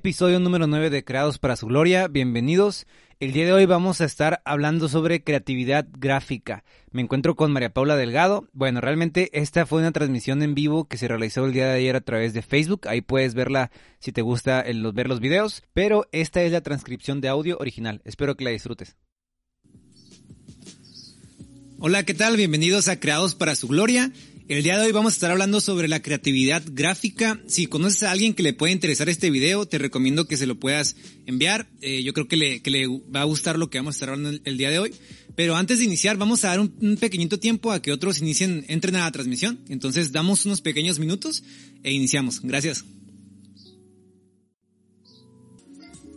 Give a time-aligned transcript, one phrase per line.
[0.00, 2.08] episodio número 9 de Creados para su Gloria.
[2.08, 2.86] Bienvenidos.
[3.18, 6.64] El día de hoy vamos a estar hablando sobre creatividad gráfica.
[6.90, 8.48] Me encuentro con María Paula Delgado.
[8.54, 11.96] Bueno, realmente esta fue una transmisión en vivo que se realizó el día de ayer
[11.96, 12.88] a través de Facebook.
[12.88, 14.64] Ahí puedes verla si te gusta
[14.94, 15.64] ver los videos.
[15.74, 18.00] Pero esta es la transcripción de audio original.
[18.06, 18.96] Espero que la disfrutes.
[21.78, 22.38] Hola, ¿qué tal?
[22.38, 24.10] Bienvenidos a Creados para su Gloria.
[24.50, 27.40] El día de hoy vamos a estar hablando sobre la creatividad gráfica.
[27.46, 30.58] Si conoces a alguien que le puede interesar este video, te recomiendo que se lo
[30.58, 31.68] puedas enviar.
[31.82, 34.58] Eh, yo creo que le, va a gustar lo que vamos a estar hablando el,
[34.58, 34.92] día de hoy.
[35.36, 38.64] Pero antes de iniciar, vamos a dar un, un, pequeñito tiempo a que otros inicien,
[38.66, 39.60] entren a la transmisión.
[39.68, 41.44] Entonces damos unos pequeños minutos
[41.84, 42.40] e iniciamos.
[42.42, 42.84] Gracias.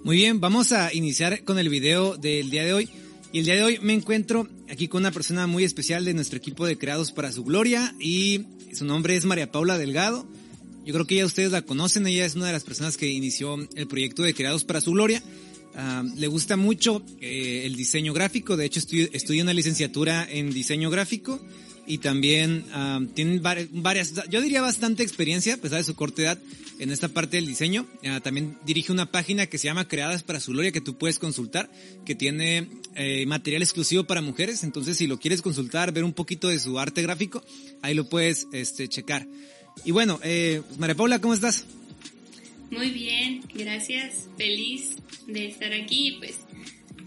[0.03, 2.89] Muy bien, vamos a iniciar con el video del día de hoy.
[3.33, 6.37] Y el día de hoy me encuentro aquí con una persona muy especial de nuestro
[6.37, 10.27] equipo de Creados para su Gloria y su nombre es María Paula Delgado.
[10.85, 13.57] Yo creo que ya ustedes la conocen, ella es una de las personas que inició
[13.73, 15.23] el proyecto de Creados para su Gloria.
[15.73, 20.91] Ah, le gusta mucho eh, el diseño gráfico, de hecho estudia una licenciatura en diseño
[20.91, 21.43] gráfico
[21.85, 26.39] y también uh, tienen varias, yo diría bastante experiencia, a pesar de su corta edad,
[26.79, 27.87] en esta parte del diseño.
[28.03, 31.19] Uh, también dirige una página que se llama Creadas para su Gloria que tú puedes
[31.19, 31.69] consultar,
[32.05, 34.63] que tiene eh, material exclusivo para mujeres.
[34.63, 37.43] Entonces, si lo quieres consultar, ver un poquito de su arte gráfico,
[37.81, 39.27] ahí lo puedes este, checar.
[39.83, 41.65] Y bueno, eh, María Paula, ¿cómo estás?
[42.71, 44.27] Muy bien, gracias.
[44.37, 44.95] Feliz
[45.27, 46.39] de estar aquí, pues,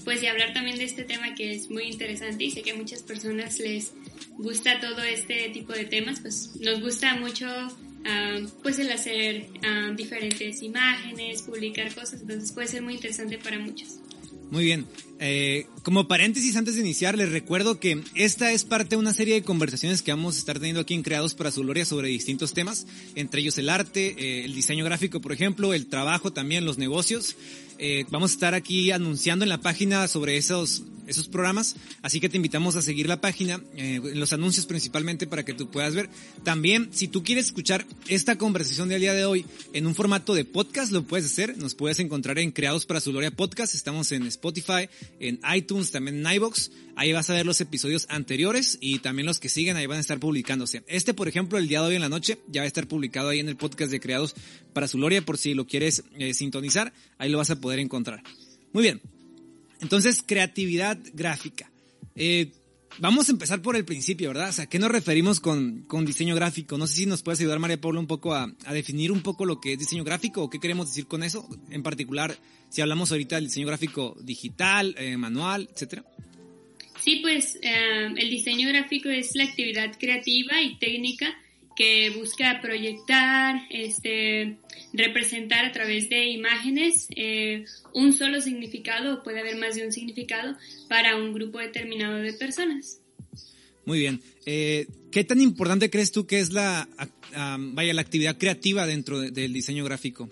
[0.05, 2.77] pues y hablar también de este tema que es muy interesante y sé que a
[2.77, 3.93] muchas personas les
[4.38, 7.47] gusta todo este tipo de temas, pues nos gusta mucho
[8.04, 13.59] ah, pues el hacer ah, diferentes imágenes, publicar cosas, entonces puede ser muy interesante para
[13.59, 14.00] muchos.
[14.50, 14.87] Muy bien.
[15.19, 19.34] Eh, como paréntesis antes de iniciar, les recuerdo que esta es parte de una serie
[19.34, 22.53] de conversaciones que vamos a estar teniendo aquí en Creados para su Gloria sobre distintos
[22.53, 26.78] temas, entre ellos el arte, eh, el diseño gráfico, por ejemplo, el trabajo también, los
[26.78, 27.37] negocios.
[27.78, 31.77] Eh, vamos a estar aquí anunciando en la página sobre esos esos programas.
[32.03, 35.71] Así que te invitamos a seguir la página, eh, los anuncios principalmente para que tú
[35.71, 36.09] puedas ver.
[36.44, 40.45] También, si tú quieres escuchar esta conversación del día de hoy en un formato de
[40.45, 41.56] podcast, lo puedes hacer.
[41.59, 43.75] Nos puedes encontrar en Creados para su Gloria Podcast.
[43.75, 44.89] Estamos en Spotify,
[45.21, 46.71] en iTunes, también en iBox.
[46.97, 50.00] Ahí vas a ver los episodios anteriores y también los que siguen ahí van a
[50.00, 50.83] estar publicándose.
[50.87, 53.28] Este, por ejemplo, el día de hoy en la noche ya va a estar publicado
[53.28, 54.34] ahí en el podcast de Creados
[54.72, 56.93] para su Gloria por si lo quieres eh, sintonizar.
[57.19, 58.22] Ahí lo vas a poder encontrar.
[58.72, 59.00] Muy bien,
[59.81, 61.71] entonces, creatividad gráfica.
[62.15, 62.53] Eh,
[62.99, 64.49] vamos a empezar por el principio, ¿verdad?
[64.49, 66.79] O sea, ¿qué nos referimos con, con diseño gráfico?
[66.79, 69.45] No sé si nos puedes ayudar, María Paula, un poco a, a, definir un poco
[69.45, 71.49] lo que es diseño gráfico o qué queremos decir con eso.
[71.71, 72.37] En particular,
[72.69, 76.05] si hablamos ahorita del diseño gráfico digital, eh, manual, etcétera.
[77.01, 81.37] Sí, pues eh, el diseño gráfico es la actividad creativa y técnica
[81.77, 84.57] que busca proyectar, este,
[84.93, 89.93] representar a través de imágenes eh, un solo significado o puede haber más de un
[89.93, 90.57] significado
[90.89, 93.01] para un grupo determinado de personas.
[93.85, 94.21] Muy bien.
[94.47, 96.89] Eh, ¿Qué tan importante crees tú que es la,
[97.59, 100.29] vaya, la actividad creativa dentro del diseño gráfico?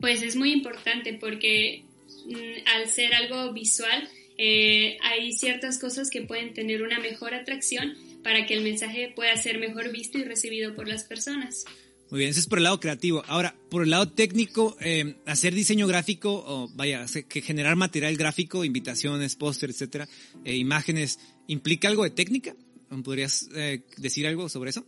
[0.00, 1.84] Pues es muy importante porque
[2.26, 7.94] mm, al ser algo visual eh, hay ciertas cosas que pueden tener una mejor atracción
[8.24, 11.64] para que el mensaje pueda ser mejor visto y recibido por las personas.
[12.10, 13.22] Muy bien, eso es por el lado creativo.
[13.26, 18.64] Ahora, por el lado técnico, eh, hacer diseño gráfico, o vaya, que generar material gráfico,
[18.64, 20.08] invitaciones, póster, etcétera,
[20.44, 22.56] eh, imágenes, ¿implica algo de técnica?
[23.02, 24.86] ¿Podrías eh, decir algo sobre eso?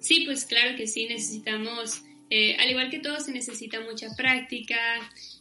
[0.00, 4.76] Sí, pues claro que sí, necesitamos eh, al igual que todo, se necesita mucha práctica.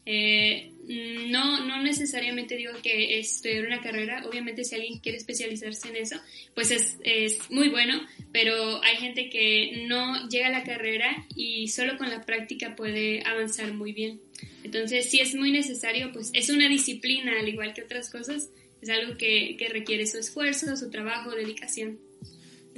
[0.06, 0.72] Eh,
[1.30, 6.16] no, no necesariamente digo que estudiar una carrera, obviamente si alguien quiere especializarse en eso,
[6.56, 8.00] pues es, es muy bueno,
[8.31, 13.22] pero hay gente que no llega a la carrera y solo con la práctica puede
[13.25, 14.22] avanzar muy bien.
[14.63, 18.50] Entonces, si es muy necesario, pues es una disciplina, al igual que otras cosas,
[18.81, 22.00] es algo que, que requiere su esfuerzo, su trabajo, dedicación.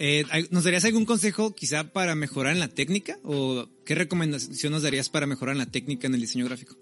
[0.02, 3.20] Eh, ¿Nos darías algún consejo quizá para mejorar en la técnica?
[3.24, 6.78] ¿O qué recomendación nos darías para mejorar en la técnica en el diseño gráfico?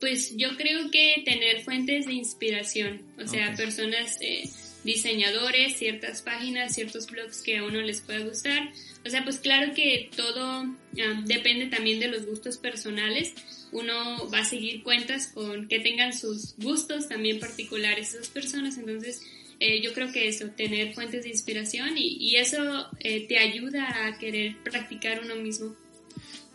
[0.00, 4.50] Pues yo creo que tener fuentes de inspiración, o sea, personas, eh,
[4.82, 8.72] diseñadores, ciertas páginas, ciertos blogs que a uno les pueda gustar.
[9.06, 13.32] O sea, pues claro que todo ah, depende también de los gustos personales.
[13.70, 19.22] Uno va a seguir cuentas con que tengan sus gustos también particulares esas personas, entonces
[19.60, 24.18] eh, yo creo que eso, tener fuentes de inspiración y, eso eh, te ayuda a
[24.18, 25.76] querer practicar uno mismo.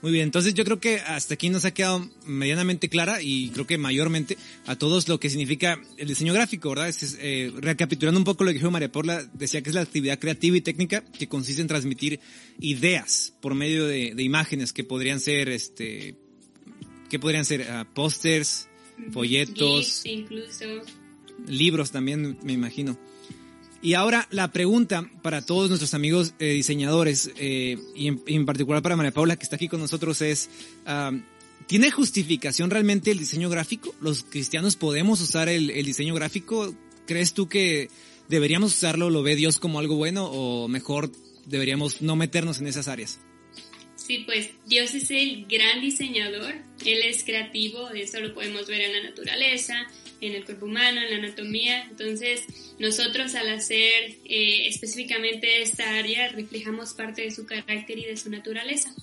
[0.02, 3.66] Muy bien, entonces yo creo que hasta aquí nos ha quedado medianamente clara y creo
[3.68, 6.90] que mayormente a todos lo que significa el diseño gráfico, ¿verdad?
[6.90, 10.20] Es, eh, recapitulando un poco lo que dijo María Paula, decía que es la actividad
[10.20, 12.20] creativa y técnica que consiste en transmitir
[12.60, 16.16] ideas por medio de, de imágenes que podrían ser este,
[17.10, 17.68] ¿qué podrían ser?
[17.70, 18.68] Ah, pósters,
[19.12, 20.66] folletos, incluso.
[21.48, 22.98] Libros también, me imagino.
[23.82, 28.96] Y ahora la pregunta para todos nuestros amigos eh, diseñadores, eh, y en, particular para
[28.96, 30.50] María Paula que está aquí con nosotros, es,
[30.86, 31.12] ah,
[31.68, 33.94] ¿tiene justificación realmente el diseño gráfico?
[34.02, 36.74] ¿Los cristianos podemos usar el, el diseño gráfico?
[37.06, 37.90] ¿Crees tú que
[38.28, 39.12] deberíamos usarlo?
[39.12, 41.12] ¿Lo ve Dios como algo bueno o mejor
[41.46, 43.20] deberíamos no meternos en esas áreas?
[43.96, 46.54] Sí, pues Dios es el gran diseñador,
[46.86, 49.88] Él es creativo, eso lo podemos ver en la naturaleza,
[50.22, 51.84] en el cuerpo humano, en la anatomía.
[51.84, 52.44] Entonces,
[52.80, 58.30] nosotros al hacer eh, específicamente esta área reflejamos parte de su carácter y de su
[58.30, 58.94] naturaleza.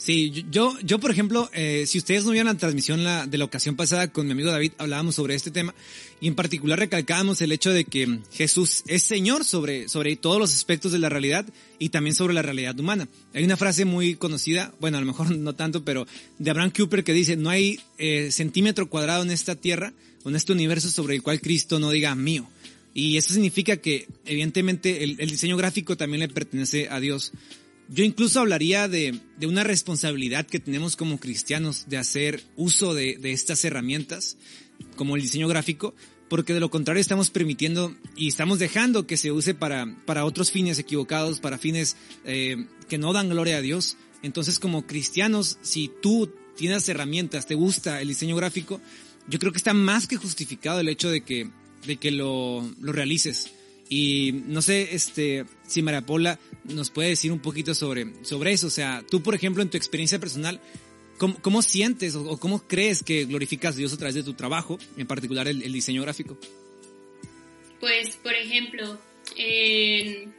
[0.00, 3.76] Sí, yo, yo por ejemplo, eh, si ustedes no vieron la transmisión de la ocasión
[3.76, 5.74] pasada con mi amigo David, hablábamos sobre este tema
[6.22, 10.54] y en particular recalcábamos el hecho de que Jesús es Señor sobre, sobre todos los
[10.54, 11.44] aspectos de la realidad
[11.78, 13.08] y también sobre la realidad humana.
[13.34, 16.06] Hay una frase muy conocida, bueno, a lo mejor no tanto, pero
[16.38, 19.92] de Abraham Cooper que dice, no hay eh, centímetro cuadrado en esta tierra,
[20.24, 22.48] en este universo sobre el cual Cristo no diga mío.
[22.92, 27.32] Y eso significa que evidentemente el, el diseño gráfico también le pertenece a Dios.
[27.88, 33.16] Yo incluso hablaría de, de, una responsabilidad que tenemos como cristianos de hacer uso de,
[33.16, 34.36] de, estas herramientas,
[34.94, 35.94] como el diseño gráfico,
[36.28, 40.52] porque de lo contrario estamos permitiendo y estamos dejando que se use para, para otros
[40.52, 43.96] fines equivocados, para fines eh, que no dan gloria a Dios.
[44.22, 48.80] Entonces como cristianos, si tú tienes herramientas, te gusta el diseño gráfico,
[49.30, 51.48] yo creo que está más que justificado el hecho de que,
[51.86, 53.52] de que lo, lo realices.
[53.88, 58.66] Y no sé, este, si María Paula nos puede decir un poquito sobre, sobre eso.
[58.66, 60.60] O sea, tú, por ejemplo, en tu experiencia personal,
[61.16, 64.78] ¿cómo, cómo sientes o, cómo crees que glorificas a Dios a través de tu trabajo,
[64.96, 66.38] en particular el, diseño gráfico?
[67.78, 69.00] Pues, por ejemplo,
[69.36, 70.34] en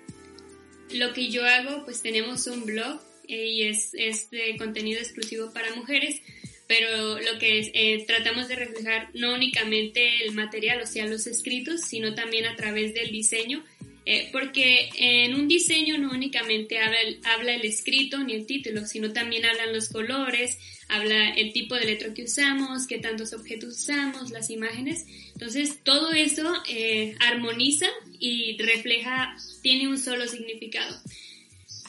[0.94, 5.52] lo que yo hago, pues tenemos un blog eh, y es, es de contenido exclusivo
[5.52, 6.22] para mujeres
[6.72, 11.82] pero lo que eh, tratamos de reflejar no únicamente el material, o sea, los escritos,
[11.82, 13.62] sino también a través del diseño,
[14.06, 18.86] eh, porque en un diseño no únicamente habla el, habla el escrito ni el título,
[18.86, 23.78] sino también hablan los colores, habla el tipo de letra que usamos, qué tantos objetos
[23.78, 25.06] usamos, las imágenes.
[25.34, 31.02] Entonces, todo eso eh, armoniza y refleja, tiene un solo significado.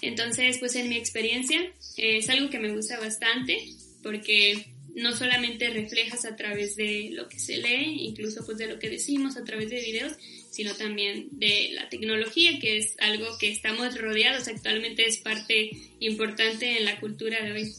[0.01, 3.65] Entonces, pues en mi experiencia es algo que me gusta bastante
[4.03, 8.79] porque no solamente reflejas a través de lo que se lee, incluso pues de lo
[8.79, 10.13] que decimos a través de videos,
[10.51, 16.79] sino también de la tecnología, que es algo que estamos rodeados actualmente, es parte importante
[16.79, 17.73] en la cultura de hoy.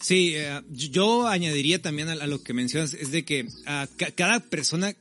[0.00, 3.86] Sí, eh, yo añadiría también a, lo que mencionas, es de que a
[4.16, 4.94] cada persona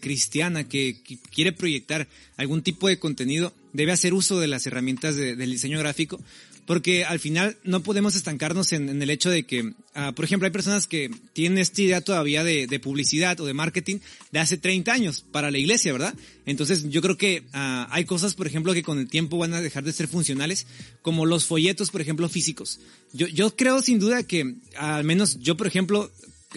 [0.00, 0.96] cristiana que,
[1.34, 6.20] quiere proyectar algún tipo de contenido debe hacer uso de las herramientas del diseño gráfico
[6.66, 10.52] porque al final no podemos estancarnos en, el hecho de que, uh, por ejemplo, hay
[10.52, 13.98] personas que tienen esta idea todavía de, publicidad o de marketing
[14.30, 16.14] de hace 30 años para la iglesia, ¿verdad?
[16.46, 19.60] Entonces yo creo que uh, hay cosas, por ejemplo, que con el tiempo van a
[19.60, 20.66] dejar de ser funcionales,
[21.02, 22.78] como los folletos, por ejemplo, físicos.
[23.12, 26.10] Yo, yo creo sin duda que, al menos yo, por ejemplo,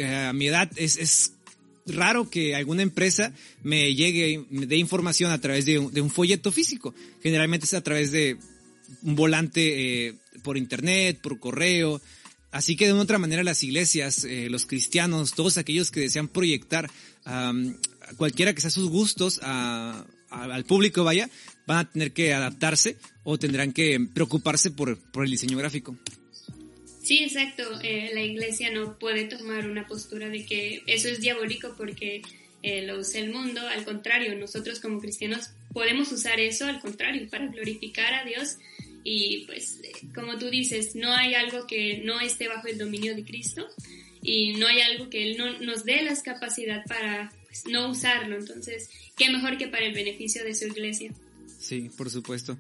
[0.03, 1.31] a mi edad es, es
[1.87, 6.51] raro que alguna empresa me llegue, me dé información a través de de un folleto
[6.51, 6.93] físico.
[7.21, 8.37] Generalmente es a través de
[9.03, 12.01] un volante eh, por internet, por correo.
[12.51, 16.27] Así que de una otra manera las iglesias, eh, los cristianos, todos aquellos que desean
[16.27, 16.89] proyectar
[18.17, 21.27] cualquiera que sea sus gustos al público, vaya,
[21.65, 25.97] van a tener que adaptarse o tendrán que preocuparse por, por el diseño gráfico.
[27.01, 27.63] Sí, exacto.
[27.81, 32.21] Eh, la iglesia no puede tomar una postura de que eso es diabólico porque
[32.63, 33.61] lo usa el mundo.
[33.67, 38.57] Al contrario, nosotros como cristianos podemos usar eso, al contrario, para glorificar a Dios
[39.07, 39.79] y pues,
[40.15, 43.67] como tú dices, no hay algo que no esté bajo el dominio de Cristo
[44.23, 48.35] y no hay algo que Él no nos dé la capacidad para pues, no usarlo.
[48.35, 51.13] Entonces, ¿qué mejor que para el beneficio de su iglesia?
[51.65, 52.59] Sí, por supuesto.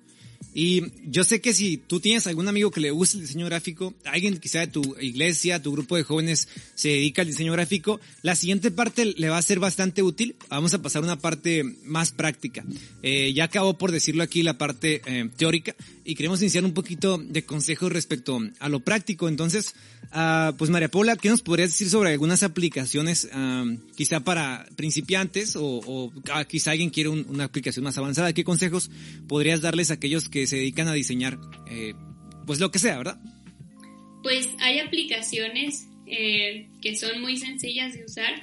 [0.51, 3.93] Y yo sé que si tú tienes algún amigo que le guste el diseño gráfico,
[4.03, 8.35] alguien quizá de tu iglesia, tu grupo de jóvenes se dedica al diseño gráfico, la
[8.35, 10.35] siguiente parte le va a ser bastante útil.
[10.49, 12.65] Vamos a pasar a una parte más práctica.
[13.03, 17.19] Eh, ya acabo por decirlo aquí la parte eh, teórica y queremos iniciar un poquito
[17.19, 19.27] de consejos respecto a lo práctico.
[19.29, 19.75] Entonces,
[20.13, 25.55] uh, pues María Paula, ¿qué nos podrías decir sobre algunas aplicaciones uh, quizá para principiantes
[25.55, 26.11] o, uh,
[26.47, 28.33] quizá alguien quiere un, una aplicación más avanzada?
[28.33, 28.89] ¿Qué consejos
[29.27, 31.37] podrías darles a aquellos que se dedican a diseñar,
[31.69, 31.93] eh,
[32.45, 33.19] pues lo que sea, ¿verdad?
[34.23, 38.33] Pues hay aplicaciones eh, que son muy sencillas de usar,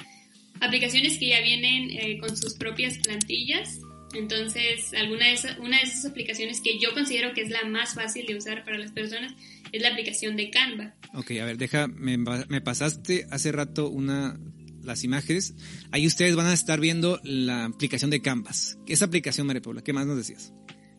[0.60, 3.80] aplicaciones que ya vienen eh, con sus propias plantillas
[4.14, 7.94] Entonces, alguna de esas, una de esas aplicaciones que yo considero que es la más
[7.94, 9.32] fácil de usar para las personas
[9.72, 10.94] es la aplicación de Canva.
[11.14, 14.38] Ok, a ver, deja, me, me pasaste hace rato una
[14.84, 15.54] las imágenes.
[15.90, 18.78] Ahí ustedes van a estar viendo la aplicación de Canvas.
[18.86, 20.52] Esa aplicación, María Paula, ¿qué más nos decías?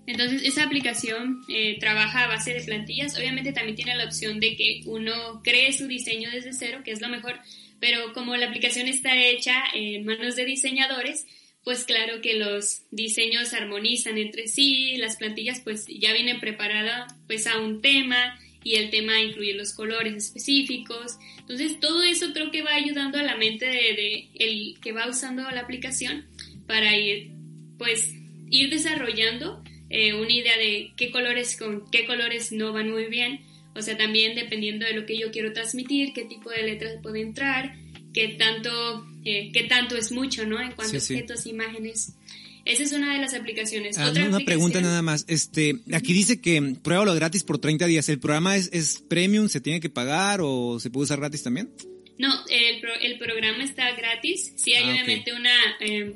[0.06, 3.18] Entonces, esa aplicación eh, trabaja a base de plantillas.
[3.18, 7.02] Obviamente también tiene la opción de que uno cree su diseño desde cero, que es
[7.02, 7.40] lo mejor,
[7.80, 11.26] pero como la aplicación está hecha en manos de diseñadores,
[11.64, 17.48] pues claro que los diseños armonizan entre sí, las plantillas pues ya vienen preparadas pues
[17.48, 21.18] a un tema y el tema incluye los colores específicos.
[21.40, 25.50] Entonces todo eso creo que va ayudando a la mente de, el que va usando
[25.52, 26.26] la aplicación
[26.68, 27.32] para ir
[27.78, 28.14] pues
[28.50, 33.42] ir desarrollando eh, una idea de qué colores con qué colores no van muy bien.
[33.76, 37.22] O sea, también dependiendo de lo que yo quiero transmitir, qué tipo de letras puede
[37.22, 37.76] entrar,
[38.14, 40.60] qué tanto eh, qué tanto es mucho, ¿no?
[40.60, 42.14] En cuanto a objetos, imágenes.
[42.66, 43.98] Esa es una de las aplicaciones.
[43.98, 45.26] Ah, una pregunta nada más.
[45.28, 48.08] Este, aquí dice que pruébalo gratis por 30 días.
[48.08, 49.50] ¿El programa es, es premium?
[49.50, 51.74] ¿Se tiene que pagar o se puede usar gratis también?
[52.18, 54.54] No, el, el programa está gratis.
[54.56, 56.14] Sí hay ah, obviamente una, em,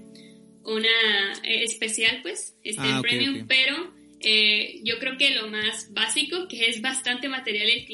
[0.64, 6.48] una eh, especial, pues, este ah, premium, pero eh, yo creo que lo más básico,
[6.48, 7.86] que es bastante material el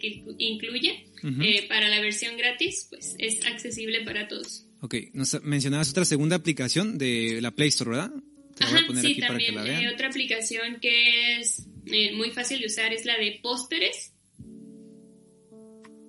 [0.00, 1.06] que incluye,
[1.42, 4.66] eh, para la versión gratis, pues es accesible para todos.
[4.80, 8.10] Ok, nos mencionabas otra segunda aplicación de la Play Store, ¿verdad?
[8.56, 9.94] Te voy a poner sí, aquí también, para que la vean.
[9.94, 11.66] otra aplicación que es
[12.14, 14.12] muy fácil de usar es la de pósteres.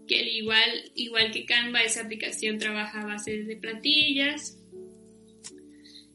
[0.07, 4.57] Que igual, igual que Canva, esa aplicación trabaja a base de plantillas,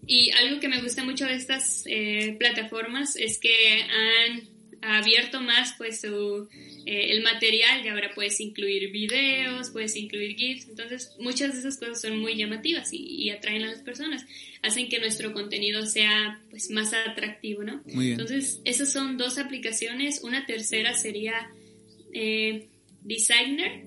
[0.07, 5.75] y algo que me gusta mucho de estas eh, plataformas es que han abierto más
[5.77, 6.49] pues su,
[6.87, 11.79] eh, el material y ahora puedes incluir videos, puedes incluir GIFs, entonces muchas de esas
[11.79, 14.25] cosas son muy llamativas y, atraen a las personas,
[14.63, 17.83] hacen que nuestro contenido sea pues más atractivo, ¿no?
[17.87, 21.51] Entonces esas son dos aplicaciones, una tercera sería
[22.13, 22.69] eh,
[23.03, 23.83] Designer,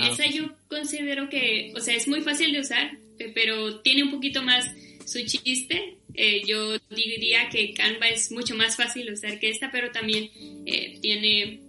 [0.00, 4.10] ah, esa yo considero que, o sea, es muy fácil de usar, pero tiene un
[4.10, 4.66] poquito más
[5.10, 5.96] su chiste.
[6.14, 10.30] Eh, yo diría que Canva es mucho más fácil de usar que esta, pero también
[10.66, 11.60] eh, tiene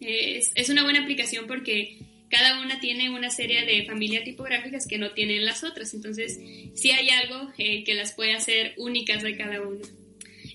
[0.00, 1.98] es, una buena aplicación porque
[2.30, 5.92] cada una tiene una serie de familias tipográficas que no tienen las otras.
[5.94, 6.38] Entonces,
[6.74, 9.86] sí hay algo eh, que las puede hacer únicas de cada una.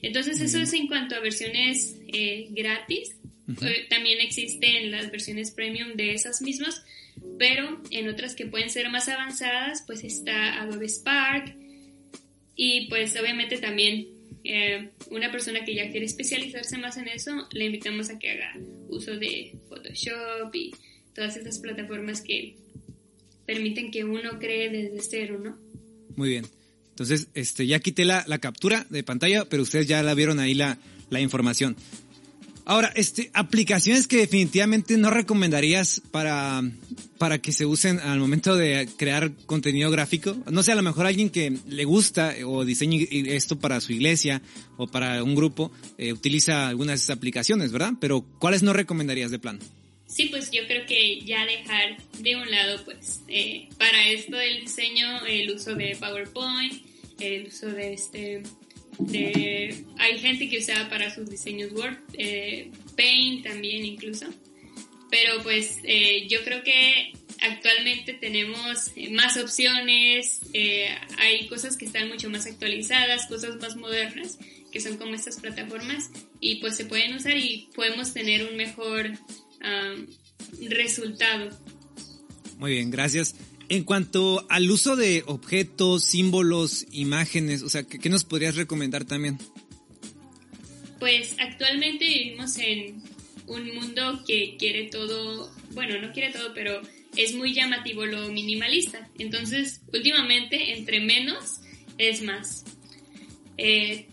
[0.02, 2.00] Entonces, eso es en cuanto a versiones
[2.52, 3.16] gratis.
[3.90, 6.84] también existen las versiones premium de esas mismas,
[7.38, 11.56] pero en otras que pueden ser más avanzadas, pues está Adobe Spark,
[12.56, 14.08] y pues obviamente también
[14.44, 18.54] eh, una persona que ya quiere especializarse más en eso, le invitamos a que haga
[18.88, 20.72] uso de Photoshop y
[21.14, 22.56] todas esas plataformas que
[23.46, 25.58] permiten que uno cree desde cero, ¿no?
[26.16, 26.46] Muy bien.
[26.90, 30.54] Entonces, este, ya quité la, la captura de pantalla, pero ustedes ya la vieron ahí
[30.54, 30.78] la,
[31.10, 31.76] la información.
[32.68, 36.64] Ahora, este, aplicaciones que definitivamente no recomendarías para,
[37.20, 40.36] para que se usen al momento de crear contenido gráfico.
[40.50, 44.42] No sé, a lo mejor alguien que le gusta o diseñe esto para su iglesia
[44.78, 47.94] o para un grupo, eh, utiliza algunas de esas aplicaciones, ¿verdad?
[48.02, 49.60] Pero ¿cuáles no recomendarías de plano?
[50.08, 54.62] Sí, pues yo creo que ya dejar de un lado, pues, eh, para esto del
[54.62, 56.84] diseño, el uso de PowerPoint,
[57.20, 58.44] el uso de este
[59.98, 64.28] hay gente que usa para sus diseños Word, eh, Paint también incluso.
[65.10, 72.10] Pero pues eh, yo creo que actualmente tenemos más opciones, eh, hay cosas que están
[72.10, 74.38] mucho más actualizadas, cosas más modernas,
[74.72, 76.10] que son como estas plataformas,
[76.40, 79.12] y pues se pueden usar y podemos tener un mejor
[80.70, 81.50] resultado.
[82.58, 83.36] Muy bien, gracias.
[83.68, 89.40] En cuanto al uso de objetos, símbolos, imágenes, o sea, ¿qué, nos podrías recomendar también?
[91.00, 93.02] Pues actualmente vivimos en
[93.48, 96.82] un mundo que quiere todo, bueno, no quiere todo, pero
[97.16, 99.10] es muy llamativo lo minimalista.
[99.18, 101.62] Entonces, últimamente, entre menos
[101.98, 102.66] es más.
[103.58, 104.06] Eh,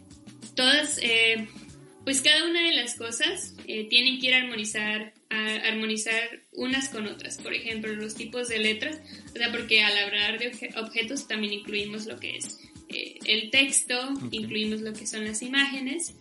[0.54, 1.48] todas, eh,
[2.04, 5.12] pues cada una de las cosas eh, tienen que ir a armonizar
[5.64, 7.38] armonizar unas con otras.
[7.38, 9.00] Por ejemplo, los tipos de letras,
[9.34, 13.96] o sea, porque al hablar de objetos también incluimos lo que es eh, el texto,
[14.30, 16.14] incluimos lo que son las imágenes.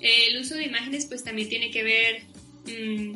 [0.00, 2.22] el uso de imágenes pues también tiene que ver
[2.66, 3.14] mm,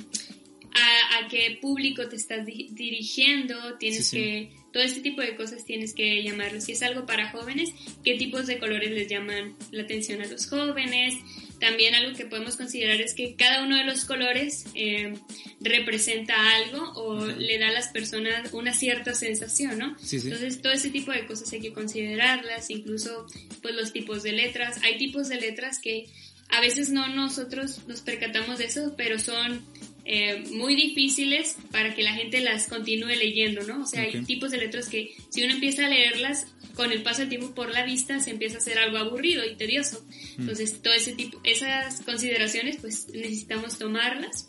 [0.74, 6.22] a, qué público te estás dirigiendo, tienes que todo este tipo de cosas tienes que
[6.22, 6.60] llamarlo.
[6.60, 7.70] Si es algo para jóvenes,
[8.02, 11.14] qué tipos de colores les llaman la atención a los jóvenes,
[11.62, 15.14] también algo que podemos considerar es que cada uno de los colores eh,
[15.60, 19.96] representa algo o le da a las personas una cierta sensación, ¿no?
[20.10, 23.28] Entonces, todo ese tipo de cosas hay que considerarlas, incluso
[23.62, 24.80] pues los tipos de letras.
[24.82, 26.08] Hay tipos de letras que
[26.48, 29.64] a veces no nosotros nos percatamos de eso, pero son
[30.04, 33.82] eh, muy difíciles para que la gente las continúe leyendo, ¿no?
[33.82, 37.20] O sea, hay tipos de letras que si uno empieza a leerlas, con el paso
[37.20, 40.04] del tiempo por la vista se empieza a hacer algo aburrido y tedioso.
[40.36, 40.42] Mm.
[40.42, 44.48] Entonces, todo ese tipo, esas consideraciones, pues necesitamos tomarlas.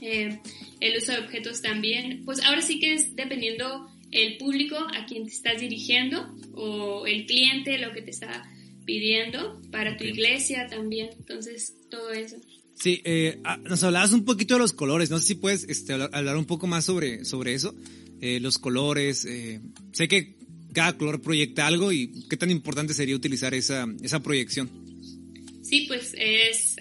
[0.00, 0.38] Eh,
[0.80, 5.24] el uso de objetos también, pues ahora sí que es dependiendo el público a quien
[5.24, 8.44] te estás dirigiendo o el cliente, lo que te está
[8.84, 11.10] pidiendo para tu iglesia también.
[11.18, 12.36] Entonces, todo eso.
[12.78, 15.94] Sí, eh, ah, nos hablabas un poquito de los colores, no sé si puedes este,
[15.94, 17.74] hablar, un poco más sobre, sobre eso,
[18.20, 19.60] eh, los colores, eh,
[19.92, 20.36] sé que
[20.74, 24.70] cada color proyecta algo y qué tan importante sería utilizar esa, esa proyección.
[25.62, 26.76] Sí, pues es,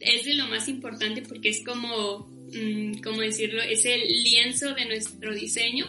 [0.00, 4.86] es de lo más importante porque es como, mm, como decirlo, es el lienzo de
[4.86, 5.84] nuestro diseño.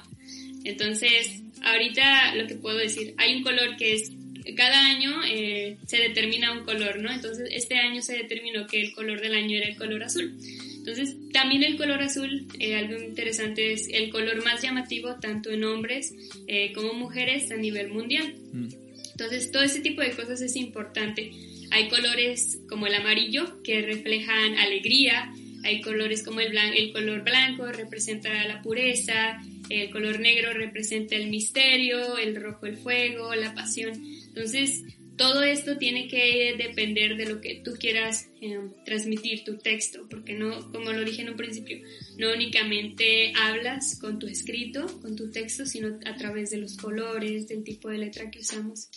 [0.65, 4.11] Entonces, ahorita lo que puedo decir, hay un color que es
[4.55, 7.11] cada año eh, se determina un color, ¿no?
[7.11, 10.33] Entonces, este año se determinó que el color del año era el color azul.
[10.77, 15.63] Entonces, también el color azul, eh, algo interesante es el color más llamativo tanto en
[15.63, 16.13] hombres
[16.47, 18.35] eh, como mujeres a nivel mundial.
[18.51, 18.67] Mm.
[19.11, 21.31] Entonces, todo ese tipo de cosas es importante.
[21.71, 25.31] Hay colores como el amarillo que reflejan alegría,
[25.63, 31.29] hay colores como el, el color blanco representa la pureza, el color negro representa el
[31.29, 33.93] misterio, el rojo el fuego, la pasión.
[34.35, 34.81] Entonces,
[35.15, 40.33] todo esto tiene que depender de lo que tú quieras eh, transmitir tu texto, porque
[40.33, 41.77] no, como lo dije en un principio,
[42.17, 47.47] no únicamente hablas con tu escrito, con tu texto, sino a través de los colores,
[47.47, 48.89] del tipo de letra que usamos.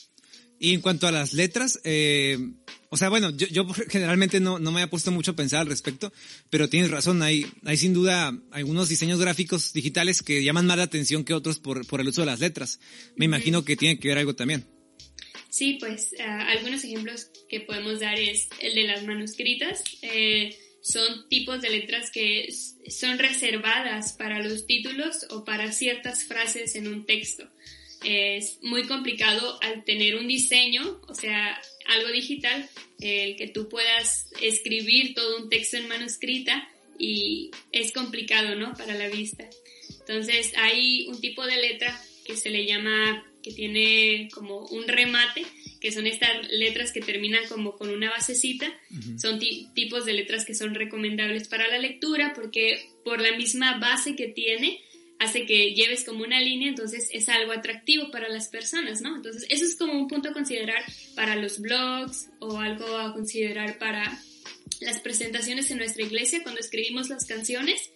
[0.59, 2.39] Y en cuanto a las letras, eh,
[2.89, 5.67] o sea, bueno, yo, yo generalmente no, no, me he puesto mucho a pensar al
[5.67, 6.15] respecto,
[6.49, 10.85] pero tienes razón, hay, hay sin duda algunos diseños gráficos digitales que llaman más la
[10.85, 12.81] atención que otros por, por el uso de las letras.
[13.17, 14.65] Me imagino que tiene que ver algo también.
[15.51, 19.83] Sí, pues ah, algunos ejemplos que podemos dar es el de las manuscritas.
[20.03, 22.49] Eh, son tipos de letras que
[22.89, 27.49] son reservadas para los títulos o para ciertas frases en un texto.
[28.05, 32.69] Es muy complicado al tener un diseño, o sea, algo digital,
[33.01, 38.75] el que tú puedas escribir todo un texto en manuscrita y es complicado, ¿no?
[38.75, 39.49] Para la vista.
[40.01, 45.47] Entonces hay un tipo de letra que se le llama que tiene como un remate,
[45.81, 48.67] que son estas letras que terminan como con una basecita.
[49.19, 49.39] Son
[49.73, 54.27] tipos de letras que son recomendables para la lectura porque por la misma base que
[54.27, 54.81] tiene,
[55.21, 59.15] hace que lleves como una línea, entonces es algo atractivo para las personas, ¿no?
[59.15, 60.83] Entonces eso es como un punto a considerar
[61.15, 64.21] para los blogs o algo a considerar para
[64.81, 67.93] las presentaciones en nuestra iglesia cuando escribimos las canciones.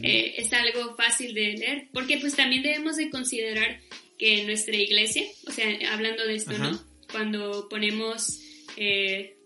[0.00, 3.80] Eh, es algo fácil de leer, porque pues también debemos de considerar
[4.22, 6.80] que en nuestra iglesia, o sea, hablando de esto, ¿no?
[7.10, 8.38] Cuando ponemos
[8.76, 9.36] eh,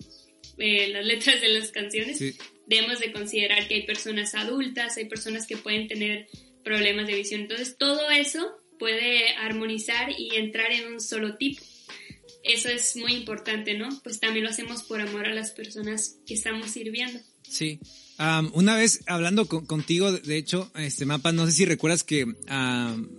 [0.59, 2.19] eh, las letras de las canciones,
[2.67, 6.29] debemos de considerar que hay personas adultas, hay personas que pueden tener
[6.63, 7.41] problemas de visión.
[7.41, 11.63] Entonces, todo eso puede armonizar y entrar en un solo tipo.
[12.45, 13.89] Eso es muy importante, ¿no?
[14.03, 17.19] Pues también lo hacemos por amor a las personas que estamos sirviendo.
[17.49, 17.81] Sí.
[18.19, 22.27] Una vez hablando contigo, de hecho, este mapa, no sé si recuerdas que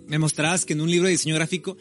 [0.06, 1.76] me mostrabas que en un libro de diseño gráfico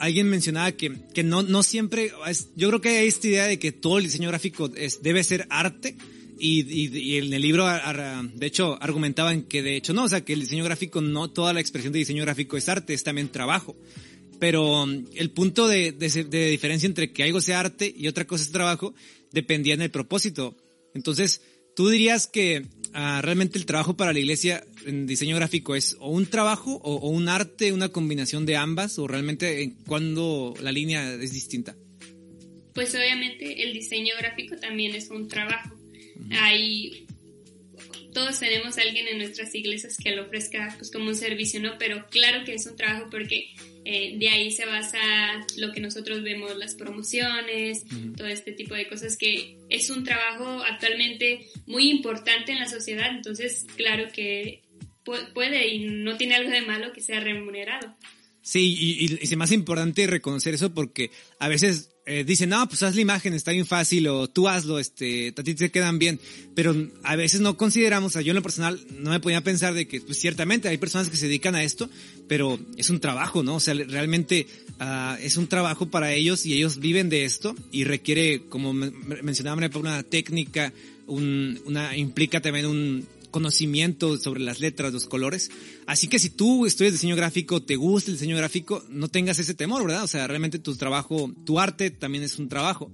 [0.00, 2.10] alguien mencionaba que, que no, no siempre,
[2.56, 5.46] yo creo que hay esta idea de que todo el diseño gráfico es, debe ser
[5.50, 5.96] arte.
[6.42, 10.32] Y, y, en el libro, de hecho, argumentaban que de hecho no, o sea, que
[10.32, 13.76] el diseño gráfico, no toda la expresión de diseño gráfico es arte, es también trabajo.
[14.38, 18.42] Pero el punto de, de, de diferencia entre que algo sea arte y otra cosa
[18.42, 18.94] es trabajo
[19.32, 20.56] dependía en el propósito.
[20.94, 21.42] Entonces,
[21.74, 26.10] ¿Tú dirías que ah, realmente el trabajo para la iglesia en diseño gráfico es o
[26.10, 31.14] un trabajo o, un arte, una combinación de ambas, o realmente en cuando la línea
[31.14, 31.76] es distinta?
[32.74, 35.76] Pues obviamente el diseño gráfico también es un trabajo.
[36.30, 37.06] Hay
[38.12, 41.78] todos tenemos a alguien en nuestras iglesias que lo ofrezca pues como un servicio, ¿no?
[41.78, 44.98] Pero claro que es un trabajo porque eh, de ahí se basa
[45.56, 47.84] lo que nosotros vemos, las promociones,
[48.16, 53.10] todo este tipo de cosas que es un trabajo actualmente muy importante en la sociedad,
[53.10, 54.62] entonces claro que
[55.34, 57.96] puede y no tiene algo de malo que sea remunerado.
[58.42, 62.82] Sí, y, y, es más importante reconocer eso porque a veces eh, dicen, no, pues
[62.82, 66.18] haz la imagen, está bien fácil, o tú hazlo, este, a ti te quedan bien.
[66.56, 69.74] Pero a veces no consideramos, o sea, yo en lo personal no me podía pensar
[69.74, 71.88] de que, pues ciertamente hay personas que se dedican a esto,
[72.26, 73.54] pero es un trabajo, ¿no?
[73.54, 74.48] O sea, realmente
[74.80, 79.68] uh, es un trabajo para ellos y ellos viven de esto y requiere, como mencionaba,
[79.76, 80.72] una técnica,
[81.06, 85.50] un, una, implica también un, conocimiento sobre las letras, los colores.
[85.86, 89.54] Así que si tú estudias diseño gráfico, te gusta el diseño gráfico, no tengas ese
[89.54, 90.04] temor, ¿verdad?
[90.04, 92.92] O sea, realmente tu trabajo, tu arte también es un trabajo.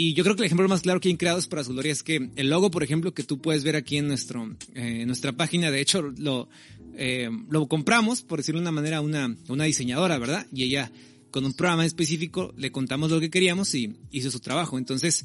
[0.00, 2.04] Y yo creo que el ejemplo más claro que han creado es para su es
[2.04, 5.72] que el logo, por ejemplo, que tú puedes ver aquí en nuestro, eh, nuestra página,
[5.72, 6.48] de hecho, lo,
[6.94, 10.46] eh, lo compramos, por decirlo de una manera, una, una diseñadora, ¿verdad?
[10.52, 10.92] Y ella,
[11.32, 14.78] con un programa específico, le contamos lo que queríamos y hizo su trabajo.
[14.78, 15.24] Entonces,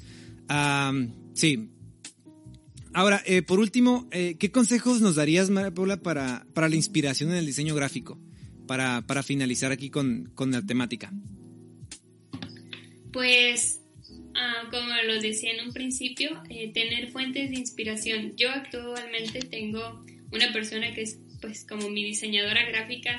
[1.35, 1.69] sí,
[2.93, 7.31] Ahora, eh, por último, eh, ¿qué consejos nos darías, María Paula, para, para la inspiración
[7.31, 8.19] en el diseño gráfico?
[8.67, 11.11] Para, para finalizar aquí con, con la temática.
[13.11, 13.81] Pues,
[14.35, 18.35] ah, como lo decía en un principio, eh, tener fuentes de inspiración.
[18.37, 23.17] Yo actualmente tengo una persona que es pues como mi diseñadora gráfica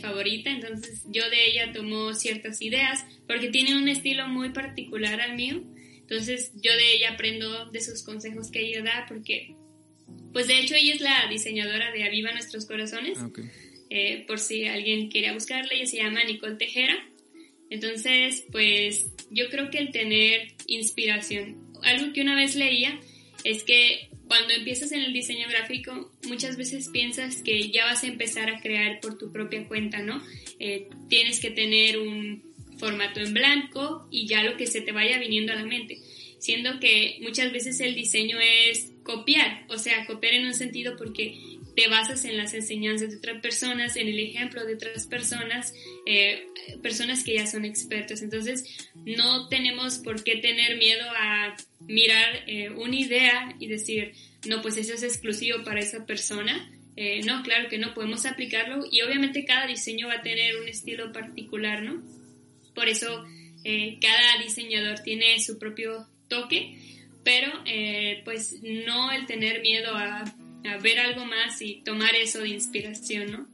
[0.00, 5.36] favorita, entonces yo de ella tomo ciertas ideas porque tiene un estilo muy particular al
[5.36, 5.62] mío
[6.08, 9.56] entonces yo de ella aprendo de sus consejos que ella da porque,
[10.32, 13.18] pues de hecho ella es la diseñadora de Aviva Nuestros Corazones.
[13.20, 13.28] Ah,
[13.90, 16.94] eh, por si alguien quiere buscarla, ella se llama Nicole Tejera.
[17.70, 23.00] Entonces, pues yo creo que el tener inspiración, algo que una vez leía
[23.42, 28.06] es que cuando empiezas en el diseño gráfico, muchas veces piensas que ya vas a
[28.06, 30.22] empezar a crear por tu propia cuenta, ¿no?
[30.60, 32.44] Eh, tienes que tener un,
[32.78, 35.98] formato en blanco y ya lo que se te vaya viniendo a la mente.
[36.38, 41.36] Siendo que muchas veces el diseño es copiar, o sea, copiar en un sentido porque
[41.76, 45.74] te basas en las enseñanzas de otras personas, en el ejemplo de otras personas,
[46.06, 46.46] eh,
[46.82, 48.22] personas que ya son expertos.
[48.22, 54.14] Entonces, no tenemos por qué tener miedo a mirar eh, una idea y decir,
[54.48, 56.72] no, pues eso es exclusivo para esa persona.
[56.96, 60.68] Eh, no, claro que no, podemos aplicarlo y obviamente cada diseño va a tener un
[60.68, 62.02] estilo particular, ¿no?
[62.76, 63.24] Por eso
[63.64, 66.78] eh, cada diseñador tiene su propio toque,
[67.24, 70.24] pero eh, pues no el tener miedo a,
[70.82, 73.46] ver algo más y tomar eso de inspiración, ¿no?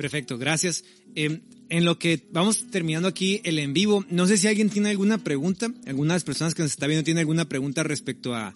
[0.00, 0.82] Perfecto, gracias.
[1.14, 4.88] Em, en lo que vamos terminando aquí el en vivo, no sé si alguien tiene
[4.88, 8.54] alguna pregunta, algunas personas que nos está viendo tienen alguna pregunta respecto a,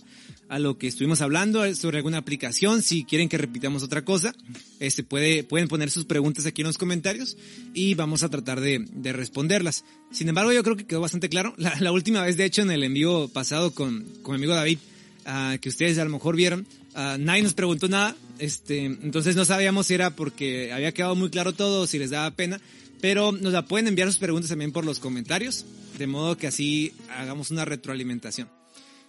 [0.48, 2.80] a lo que estuvimos hablando eh, sobre alguna aplicación.
[2.80, 4.34] Si quieren que repitamos otra cosa,
[4.80, 7.36] este puede, pueden poner sus preguntas aquí en los comentarios
[7.74, 9.84] y vamos a tratar de, de responderlas.
[10.12, 11.54] Sin embargo, yo creo que quedó bastante claro.
[11.58, 14.78] La, última vez, de hecho, en el envío pasado con, con mi amigo David,
[15.26, 18.16] uh, que ustedes a lo mejor vieron, uh, nadie nos preguntó nada.
[18.38, 22.30] Este, entonces no sabíamos si era porque había quedado muy claro todo si les daba
[22.32, 22.60] pena.
[23.00, 25.66] Pero nos la pueden enviar sus preguntas también por los comentarios,
[25.98, 28.48] de modo que así hagamos una retroalimentación.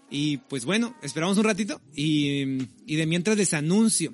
[0.10, 4.14] Y pues bueno, esperamos un ratito y, y de mientras les anuncio.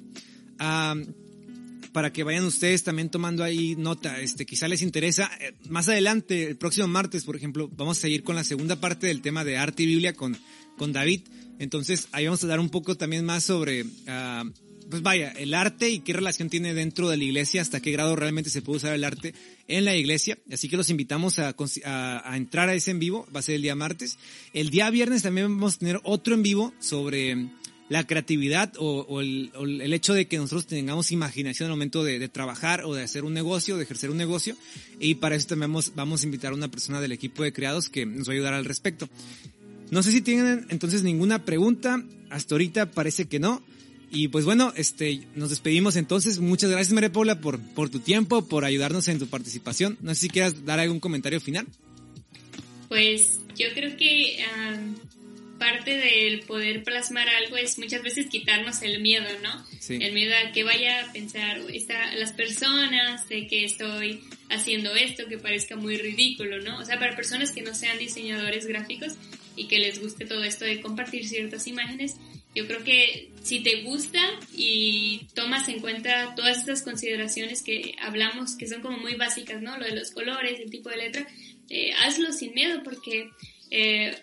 [1.91, 5.29] para que vayan ustedes también tomando ahí nota, este, quizá les interesa.
[5.41, 9.07] Eh, más adelante, el próximo martes, por ejemplo, vamos a seguir con la segunda parte
[9.07, 10.37] del tema de arte y Biblia con,
[10.77, 11.21] con David.
[11.61, 14.51] Entonces, ahí vamos a dar un poco también más sobre, uh,
[14.89, 18.15] pues vaya, el arte y qué relación tiene dentro de la iglesia, hasta qué grado
[18.15, 19.35] realmente se puede usar el arte
[19.67, 20.39] en la iglesia.
[20.51, 21.53] Así que los invitamos a,
[22.35, 24.17] entrar a ese en vivo, va a ser el día martes.
[24.53, 27.49] El día viernes también vamos a tener otro en vivo sobre
[27.89, 29.51] la creatividad o, el,
[29.93, 33.35] hecho de que nosotros tengamos imaginación al momento de, de, trabajar o de hacer un
[33.35, 34.57] negocio, de ejercer un negocio.
[34.99, 37.87] Y para eso también vamos, vamos a invitar a una persona del equipo de creados
[37.87, 39.07] que nos va a ayudar al respecto.
[39.91, 42.03] No sé si tienen entonces ninguna pregunta.
[42.29, 43.61] Hasta ahorita parece que no.
[44.09, 46.39] Y pues bueno, este, nos despedimos entonces.
[46.39, 49.97] Muchas gracias María Paula por, por tu tiempo, por ayudarnos en tu participación.
[50.01, 51.67] No sé si quieras dar algún comentario final.
[52.89, 54.43] Pues yo creo que
[55.61, 59.65] parte del poder plasmar algo es muchas veces quitarnos el miedo, ¿no?
[59.89, 65.27] El miedo a que vaya a pensar esta, las personas de que estoy haciendo esto
[65.27, 66.79] que parezca muy ridículo, ¿no?
[66.79, 69.13] O sea, para personas que no sean diseñadores gráficos
[69.55, 72.17] y que les guste todo esto de compartir ciertas imágenes,
[72.53, 74.19] yo creo que si te gusta
[74.53, 79.77] y tomas en cuenta todas estas consideraciones que hablamos, que son como muy básicas, ¿no?
[79.77, 81.27] Lo de los colores, el tipo de letra,
[81.69, 83.29] eh, hazlo sin miedo porque
[83.69, 84.17] eh,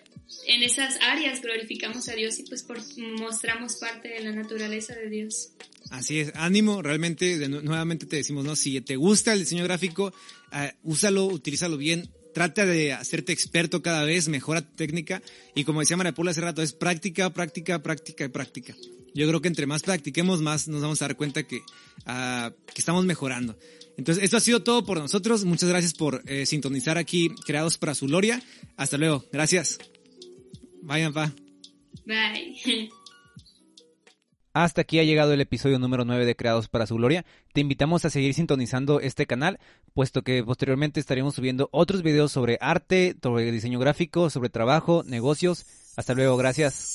[0.45, 2.65] en esas áreas glorificamos a Dios y pues
[2.97, 5.49] mostramos parte de la naturaleza de Dios.
[5.89, 8.55] Así es, ánimo, realmente, nuevamente te decimos, ¿no?
[8.55, 10.13] Si te gusta el diseño gráfico,
[10.53, 15.21] uh, úsalo, utilízalo bien, trata de hacerte experto cada vez, mejora tu técnica
[15.55, 18.75] y como decía María Paula hace rato, es práctica, práctica, práctica y práctica.
[19.13, 21.61] Yo creo que entre más practiquemos, más nos vamos a dar cuenta que,
[22.05, 23.57] ah, que estamos mejorando.
[23.97, 25.43] Entonces, esto ha sido todo por nosotros.
[25.43, 28.41] Muchas gracias por eh, sintonizar aquí, creados para su gloria.
[28.77, 29.25] Hasta luego.
[29.31, 29.77] Gracias.
[30.81, 31.33] Vayan, pa.
[32.05, 32.89] Bye.
[34.53, 37.25] Hasta aquí ha llegado el episodio número 9 de Creados para su Gloria.
[37.53, 39.59] Te invitamos a seguir sintonizando este canal,
[39.93, 45.65] puesto que posteriormente estaremos subiendo otros videos sobre arte, sobre diseño gráfico, sobre trabajo, negocios.
[45.95, 46.93] Hasta luego, gracias.